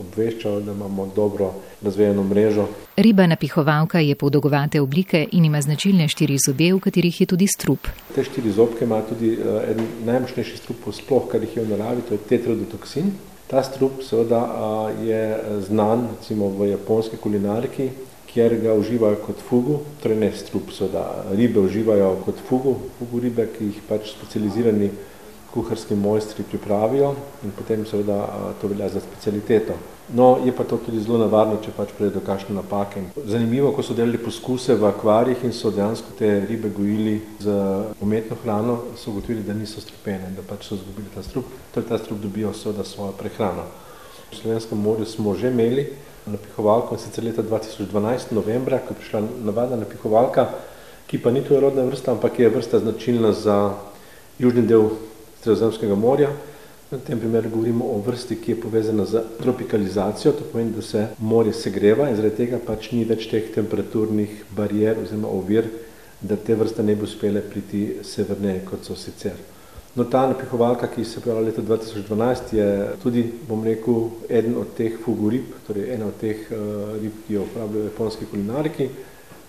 obveščajo, 0.00 0.60
da 0.60 0.72
imamo 0.72 1.08
dobro 1.16 1.50
razvejeno 1.82 2.22
mrežo. 2.22 2.68
Riba 2.96 3.26
napihovalka 3.26 3.98
je 3.98 4.14
podolgovate 4.14 4.80
oblike 4.80 5.26
in 5.32 5.44
ima 5.44 5.60
značilne 5.60 6.08
štiri 6.08 6.38
zobe, 6.46 6.72
v 6.72 6.80
katerih 6.80 7.20
je 7.20 7.26
tudi 7.26 7.50
strup. 7.50 7.90
Te 8.14 8.24
štiri 8.24 8.54
zobke 8.54 8.84
ima 8.86 9.02
tudi 9.02 9.34
eden 9.66 9.86
najmočnejši 10.06 10.62
strup 10.62 10.92
sploh, 10.94 11.26
kar 11.26 11.42
jih 11.42 11.56
je 11.56 11.64
v 11.64 11.74
naravi, 11.74 12.06
to 12.08 12.14
je 12.14 12.26
tetrodotoksin. 12.28 13.16
Ta 13.50 13.62
strup 13.66 14.04
seveda 14.06 14.44
je 15.02 15.22
znan 15.66 16.06
recimo 16.18 16.54
v 16.54 16.70
japonski 16.70 17.16
kulinariki, 17.16 17.90
kjer 18.32 18.56
ga 18.60 18.74
uživajo 18.74 19.16
kot 19.26 19.42
fugu, 19.48 19.80
torej 20.02 20.18
ne 20.20 20.32
strup, 20.36 20.72
seveda 20.72 21.04
ribe 21.32 21.60
uživajo 21.60 22.16
kot 22.24 22.42
fugu, 22.48 22.74
fugu 22.98 23.20
ribe, 23.24 23.48
ki 23.56 23.70
jih 23.70 23.84
pač 23.88 24.12
specializirani 24.12 24.90
kuharski 25.54 25.94
mojstri 25.94 26.44
pripravijo 26.44 27.14
in 27.44 27.54
potem 27.56 27.86
seveda 27.86 28.26
to 28.60 28.68
velja 28.68 28.88
za 28.88 29.00
specialiteto. 29.00 29.78
No, 30.14 30.38
je 30.44 30.52
pa 30.56 30.64
to 30.64 30.76
tudi 30.80 31.00
zelo 31.04 31.18
nevarno, 31.20 31.58
če 31.60 31.72
pač 31.76 31.90
pride 31.96 32.14
do 32.14 32.20
kakšne 32.24 32.54
napake. 32.56 33.02
Zanimivo, 33.28 33.74
ko 33.76 33.84
so 33.84 33.96
delali 33.96 34.20
poskuse 34.20 34.76
v 34.76 34.88
akvarijih 34.88 35.44
in 35.44 35.52
so 35.52 35.72
dejansko 35.72 36.14
te 36.18 36.30
ribe 36.48 36.70
gojili 36.72 37.18
z 37.44 37.56
umetno 38.00 38.36
hrano, 38.42 38.78
so 38.96 39.10
ugotovili, 39.10 39.44
da 39.44 39.56
niso 39.56 39.84
strupene, 39.84 40.30
da 40.36 40.44
pač 40.48 40.68
so 40.68 40.78
izgubili 40.80 41.12
ta 41.14 41.24
strup, 41.24 41.52
torej 41.74 41.88
ta 41.90 41.98
strup 42.00 42.22
dobijo 42.24 42.54
seveda 42.56 42.84
svojo 42.88 43.12
prehrano. 43.20 43.68
V 44.30 44.36
Slovenskem 44.36 44.80
morju 44.80 45.04
smo 45.08 45.34
že 45.34 45.52
imeli 45.52 45.86
napihovalko 46.32 46.94
in 46.94 47.00
sicer 47.02 47.24
leta 47.24 47.42
2012 47.42 48.32
novembra, 48.32 48.78
ko 48.78 48.94
je 48.94 49.00
prišla 49.00 49.22
navadna 49.44 49.76
napihovalka, 49.82 50.48
ki 51.08 51.18
pa 51.18 51.30
ni 51.30 51.42
tujerodna 51.44 51.84
vrsta, 51.88 52.12
ampak 52.12 52.38
je 52.38 52.50
vrsta 52.52 52.78
značilna 52.78 53.32
za 53.32 53.58
južni 54.38 54.66
del 54.66 54.90
Sredozemskega 55.42 55.94
morja. 55.94 56.30
V 56.90 56.98
tem 57.04 57.18
primeru 57.20 57.50
govorimo 57.52 57.84
o 57.84 57.98
vrsti, 58.00 58.36
ki 58.40 58.52
je 58.52 58.60
povezana 58.60 59.04
z 59.04 59.20
tropikalizacijo, 59.40 60.32
to 60.32 60.44
pomeni, 60.52 60.72
da 60.72 60.82
se 60.82 61.06
morje 61.18 61.52
segreva 61.52 62.08
in 62.08 62.16
zaradi 62.16 62.36
tega 62.36 62.60
pač 62.64 62.90
ni 62.92 63.04
več 63.04 63.28
teh 63.28 63.50
temperaturnih 63.54 64.44
barijer 64.56 64.96
oziroma 65.02 65.28
ovir, 65.28 65.68
da 66.20 66.36
te 66.36 66.56
vrste 66.56 66.82
ne 66.82 66.96
bi 66.96 67.04
uspele 67.04 67.44
priti 67.44 68.00
severneje, 68.02 68.64
kot 68.70 68.88
so 68.88 68.96
sicer. 68.96 69.36
No, 69.96 70.04
ta 70.04 70.26
napihovalka, 70.28 70.86
ki 70.92 71.04
se 71.04 71.20
pojavila 71.20 71.46
leta 71.46 71.62
2012, 71.62 72.52
je 72.54 72.66
tudi, 73.02 73.24
bom 73.48 73.64
rekel, 73.64 74.10
eden 74.28 74.58
od 74.60 74.74
teh 74.76 74.98
fugu 75.04 75.30
rib, 75.32 75.54
torej 75.66 75.88
ena 75.94 76.06
od 76.06 76.20
teh 76.20 76.44
uh, 76.52 76.92
rib, 77.00 77.24
ki 77.26 77.34
jo 77.34 77.46
uporabljajo 77.48 77.88
japonski 77.88 78.28
kulinariki, 78.30 78.88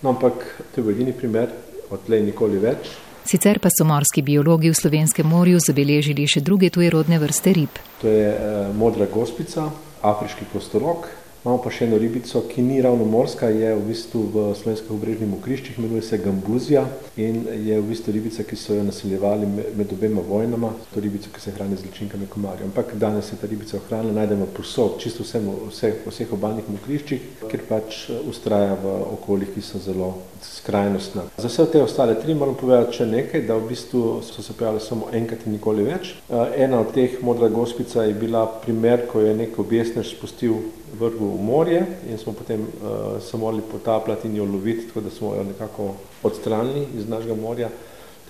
no, 0.02 0.10
ampak 0.10 0.46
to 0.72 0.82
je 0.82 0.86
bil 0.88 0.96
edini 0.96 1.14
primer, 1.14 1.52
odtlej 1.92 2.24
nikoli 2.32 2.62
več. 2.64 2.90
Sicer 3.30 3.60
pa 3.62 3.70
so 3.70 3.86
morski 3.86 4.24
biologi 4.26 4.72
v 4.72 4.78
Slovenskem 4.80 5.28
morju 5.28 5.60
zabeležili 5.62 6.26
še 6.26 6.42
druge 6.42 6.72
tujerodne 6.74 7.20
vrste 7.22 7.54
rib. 7.54 7.82
To 8.02 8.10
je 8.10 8.32
uh, 8.32 8.72
modra 8.74 9.06
gospica, 9.12 9.68
afriški 10.02 10.48
prostorok, 10.50 11.12
Imamo 11.40 11.62
pa 11.64 11.72
še 11.72 11.86
eno 11.88 11.96
ribico, 11.96 12.42
ki 12.52 12.60
ni 12.60 12.82
ravno 12.84 13.06
morska, 13.08 13.48
je 13.48 13.70
v 13.72 13.84
bistvu 13.88 14.26
v 14.34 14.42
slovenskih 14.60 14.92
obrežnih 14.92 15.30
mokriščih, 15.32 15.78
imenuje 15.80 16.02
se 16.04 16.18
gambuzija 16.20 16.82
in 17.16 17.46
je 17.48 17.78
v 17.80 17.86
bistvu 17.88 18.12
ribica, 18.12 18.44
ki 18.44 18.58
so 18.60 18.76
jo 18.76 18.82
naseljevali 18.84 19.48
med 19.48 19.94
obema 19.96 20.20
vojnama, 20.20 20.74
to 20.92 21.00
ribico, 21.00 21.32
ki 21.32 21.40
se 21.40 21.54
hrani 21.56 21.78
z 21.80 21.88
ličinkami 21.88 22.28
komarjev. 22.28 22.68
Ampak 22.68 22.92
danes 23.00 23.32
se 23.32 23.40
ta 23.40 23.48
ribica 23.48 23.78
ohrana, 23.80 24.12
najdemo 24.18 24.50
posod, 24.52 24.98
čisto 25.00 25.24
vsem, 25.24 25.48
vseh, 25.70 26.02
vseh 26.10 26.34
obalnih 26.36 26.68
mokriščih, 26.76 27.30
ker 27.48 27.64
pač 27.70 28.02
ustraja 28.28 28.76
v 28.84 28.98
okoljih, 29.14 29.54
ki 29.56 29.64
so 29.64 29.80
zelo 29.80 30.10
skrajnostna. 30.44 31.30
Za 31.40 31.48
vse 31.48 31.70
te 31.72 31.86
ostale 31.86 32.18
tri 32.20 32.36
moram 32.36 32.60
povedati 32.60 33.00
še 33.00 33.08
nekaj, 33.08 33.46
da 33.48 33.56
v 33.56 33.72
bistvu 33.72 34.04
so 34.28 34.44
se 34.44 34.58
pojavili 34.60 34.84
samo 34.84 35.08
enkrat 35.16 35.48
in 35.48 35.56
nikoli 35.56 35.88
več. 35.88 36.18
Ena 36.60 36.84
od 36.84 36.92
teh, 37.00 37.16
modra 37.24 37.48
gospica, 37.48 38.04
je 38.04 38.20
bila 38.28 38.44
primer, 38.60 39.08
ko 39.08 39.24
je 39.24 39.32
nek 39.40 39.56
objesnež 39.64 40.12
spustil 40.18 40.60
vrgu 41.00 41.26
v 41.26 41.42
morje 41.44 41.86
in 42.10 42.18
smo 42.18 42.34
potem 42.34 42.62
uh, 42.62 43.22
se 43.22 43.38
morali 43.38 43.62
potapljati 43.72 44.28
in 44.28 44.36
jo 44.36 44.46
loviti, 44.46 44.88
tako 44.88 45.02
da 45.02 45.10
smo 45.10 45.36
jo 45.36 45.44
nekako 45.44 45.94
odstranili 46.24 46.88
iz 46.98 47.10
našega 47.10 47.36
morja. 47.36 47.70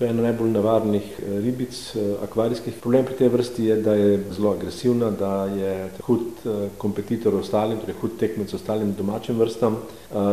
To 0.00 0.06
je 0.06 0.10
ena 0.10 0.22
najbolj 0.22 0.48
nevarnih 0.50 1.08
eh, 1.18 1.40
ribic, 1.44 1.76
eh, 1.92 2.14
akvarijskih. 2.24 2.74
Problem 2.80 3.04
pri 3.04 3.18
tej 3.18 3.28
vrsti 3.28 3.64
je, 3.64 3.74
da 3.84 3.94
je 3.94 4.14
zelo 4.32 4.54
agresivna, 4.56 5.10
da 5.10 5.44
je 5.44 5.72
hud 6.06 6.20
eh, 6.44 6.68
kompetitor 6.80 7.34
ostalim, 7.36 7.76
torej 7.82 7.98
hud 8.00 8.14
tekmec 8.16 8.54
ostalim 8.56 8.94
domačim 8.96 9.36
vrstam. 9.36 9.76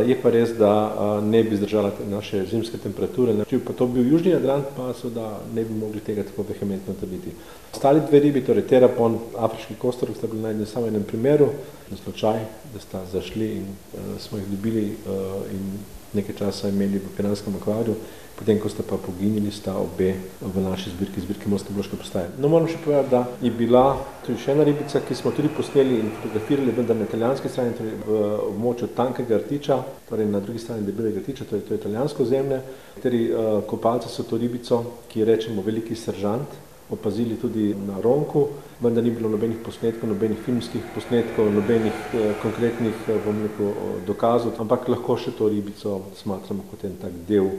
Je 0.08 0.16
pa 0.22 0.32
res, 0.34 0.56
da 0.58 1.20
ne 1.22 1.44
bi 1.44 1.58
zdržala 1.60 1.92
naše 2.10 2.40
zimske 2.50 2.80
temperature. 2.82 3.36
Če 3.46 3.60
pa 3.62 3.76
to 3.78 3.86
bil 3.92 4.08
južni 4.10 4.32
Jadran, 4.32 4.64
pa 4.78 4.88
seveda 4.98 5.28
ne 5.54 5.66
bi 5.68 5.76
mogli 5.78 6.00
tega 6.02 6.24
tako 6.26 6.48
vehementno 6.48 6.96
trditi. 6.98 7.36
Ostali 7.76 8.02
dve 8.08 8.24
ribi, 8.24 8.42
torej 8.48 8.66
terapon, 8.72 9.20
afriški 9.38 9.76
kostor, 9.78 10.16
sta 10.18 10.32
bili 10.32 10.48
najdeni 10.48 10.66
samo 10.66 10.88
v 10.88 10.96
enem 10.96 11.04
primeru, 11.06 11.52
na 11.92 11.98
slučaj, 12.00 12.40
da 12.74 12.82
sta 12.82 13.04
zašli 13.12 13.52
in 13.60 13.68
uh, 13.68 14.16
smo 14.20 14.40
jih 14.42 14.48
dobili 14.56 14.88
uh, 14.88 15.46
in 15.52 15.78
nekaj 16.18 16.40
časa 16.40 16.74
imeli 16.74 17.04
v 17.04 17.14
Piranskem 17.18 17.56
akvariju, 17.62 17.96
potem, 18.38 18.60
ko 18.62 18.70
sta 18.70 18.86
pa 18.86 19.00
poginili, 19.02 19.52
sta 19.52 19.74
obe 19.82 20.12
v 20.42 20.62
naši 20.62 20.94
zbirki, 20.94 21.22
zbirki 21.22 21.50
Morske 21.50 21.74
Bloške 21.74 21.98
postaje. 21.98 22.30
No, 22.38 22.52
moram 22.54 22.70
še 22.70 22.78
povedati, 22.84 23.10
da 23.10 23.24
je 23.42 23.52
bila 23.52 23.98
tudi 24.26 24.38
še 24.44 24.54
ena 24.54 24.68
ribica, 24.68 25.02
ki 25.02 25.18
smo 25.18 25.34
tudi 25.34 25.50
posneli 25.50 25.98
in 26.04 26.12
fotografirali, 26.20 26.76
vendar 26.78 27.00
na 27.00 27.08
italijanski 27.10 27.50
strani, 27.50 27.74
torej 27.80 27.98
v 28.06 28.22
območju 28.52 28.92
tankega 28.98 29.42
rtiča, 29.42 29.80
torej 30.10 30.30
na 30.30 30.44
drugi 30.44 30.62
strani 30.62 30.86
debelega 30.86 31.24
rtiča, 31.24 31.50
torej 31.50 31.66
to 31.66 31.74
je 31.74 31.82
italijansko 31.82 32.30
zemlje, 32.30 32.62
kateri 33.00 33.24
uh, 33.32 33.50
kopalci 33.70 34.14
so 34.14 34.26
to 34.28 34.38
ribico, 34.38 34.84
ki 35.10 35.26
rečemo 35.26 35.66
veliki 35.66 35.98
seržant, 35.98 36.62
opazili 36.94 37.36
tudi 37.36 37.74
na 37.74 37.98
Ronku, 38.00 38.46
vendar 38.80 39.04
ni 39.04 39.12
bilo 39.12 39.30
nobenih 39.30 39.58
posnetkov, 39.66 40.08
nobenih 40.08 40.38
filmskih 40.46 40.86
posnetkov, 40.96 41.50
nobenih 41.52 41.98
eh, 42.14 42.30
konkretnih 42.42 42.96
eh, 43.12 43.26
rekel, 43.44 43.74
dokazov, 44.08 44.56
ampak 44.62 44.88
lahko 44.88 45.18
še 45.20 45.34
to 45.36 45.50
ribico 45.52 45.98
smatramo 46.16 46.64
kot 46.72 46.86
en 46.88 46.96
tak 47.02 47.18
del 47.28 47.52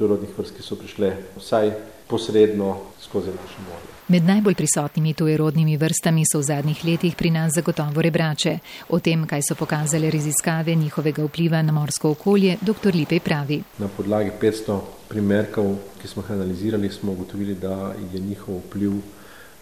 tujerodnih 0.00 0.32
vrst, 0.38 0.56
ki 0.56 0.64
so 0.64 0.80
prišle 0.80 1.12
vsaj 1.36 1.74
posredno 2.08 2.76
skozi 3.02 3.30
naše 3.36 3.64
morje. 3.66 3.90
Med 4.08 4.24
najbolj 4.24 4.54
prisotnimi 4.58 5.12
tujerodnimi 5.14 5.76
vrstami 5.76 6.24
so 6.26 6.40
v 6.40 6.46
zadnjih 6.48 6.80
letih 6.84 7.14
pri 7.16 7.30
nas 7.30 7.52
zagotovo 7.54 8.02
rebrače. 8.02 8.56
O 8.88 8.98
tem, 8.98 9.26
kaj 9.26 9.44
so 9.48 9.54
pokazale 9.54 10.10
raziskave 10.10 10.74
njihovega 10.74 11.24
vpliva 11.28 11.62
na 11.62 11.72
morsko 11.72 12.10
okolje, 12.16 12.56
dr. 12.60 12.94
Lipe 12.94 13.20
pravi. 13.20 13.62
Na 13.78 13.88
podlagi 13.88 14.32
500 14.40 14.80
primerkov, 15.08 15.76
ki 16.02 16.08
smo 16.08 16.24
jih 16.24 16.32
analizirali, 16.32 16.90
smo 16.90 17.12
ugotovili, 17.12 17.54
da 17.54 17.94
je 18.12 18.20
njihov 18.20 18.62
vpliv 18.66 18.98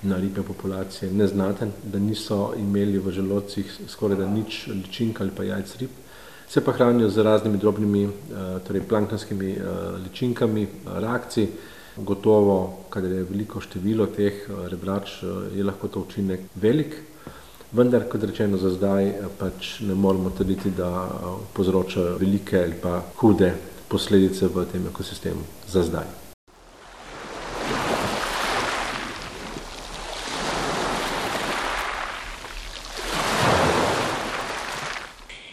na 0.03 0.17
ribje 0.17 0.43
populacije 0.43 1.13
neznaten, 1.13 1.73
da 1.85 1.99
niso 1.99 2.55
imeli 2.59 2.99
v 2.99 3.11
želodcih 3.11 3.81
skoraj 3.89 4.17
da 4.17 4.29
nič 4.29 4.67
ličink 4.67 5.21
ali 5.21 5.35
pa 5.37 5.45
jajc 5.45 5.77
rib, 5.77 5.91
se 6.49 6.61
pa 6.65 6.73
hranijo 6.73 7.11
z 7.11 7.19
raznimi 7.19 7.59
drobnimi, 7.59 8.05
eh, 8.05 8.11
torej 8.67 8.83
planktonskimi 8.83 9.51
eh, 9.53 9.63
ličinkami, 10.05 10.67
reakcij. 10.87 11.49
Gotovo, 11.97 12.85
kadar 12.91 13.11
je 13.11 13.25
veliko 13.25 13.61
število 13.61 14.07
teh 14.07 14.33
eh, 14.33 14.69
rebrač, 14.69 15.23
je 15.55 15.65
lahko 15.65 15.89
to 15.89 16.01
učinek 16.01 16.41
velik, 16.55 16.95
vendar, 17.73 18.07
kot 18.09 18.25
rečeno, 18.25 18.57
za 18.57 18.71
zdaj 18.71 19.13
pač 19.39 19.81
ne 19.81 19.95
moremo 19.95 20.31
trditi, 20.31 20.71
da 20.71 21.09
povzroča 21.53 22.15
velike 22.21 22.63
ali 22.63 22.81
pa 22.83 23.03
hude 23.17 23.53
posledice 23.89 24.49
v 24.49 24.65
tem 24.73 24.87
ekosistemu 24.87 25.45
za 25.69 25.83
zdaj. 25.83 26.28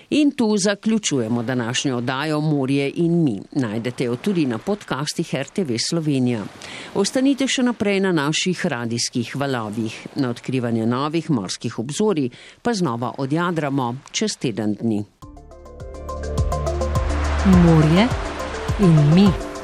In 0.09 0.31
tu 0.31 0.57
zaključujemo 0.57 1.43
današnjo 1.43 1.97
oddajo 1.97 2.41
Morje 2.41 2.91
in 2.95 3.23
mi. 3.23 3.41
Najdete 3.51 4.03
jo 4.03 4.15
tudi 4.15 4.45
na 4.45 4.57
podcastih 4.57 5.35
RTV 5.35 5.75
Slovenija. 5.89 6.43
Ostanite 6.93 7.47
še 7.47 7.63
naprej 7.63 7.99
na 7.99 8.11
naših 8.11 8.65
radijskih 8.65 9.35
valovih. 9.35 10.07
Na 10.15 10.29
odkrivanje 10.29 10.85
novih 10.85 11.31
morskih 11.31 11.79
obzorij 11.79 12.29
pa 12.61 12.73
znova 12.73 13.13
odjadramo 13.17 13.95
čez 14.11 14.37
teden 14.37 14.77
dni. 14.81 15.03
Morje 17.45 18.07
in 18.79 19.13
mi. 19.15 19.54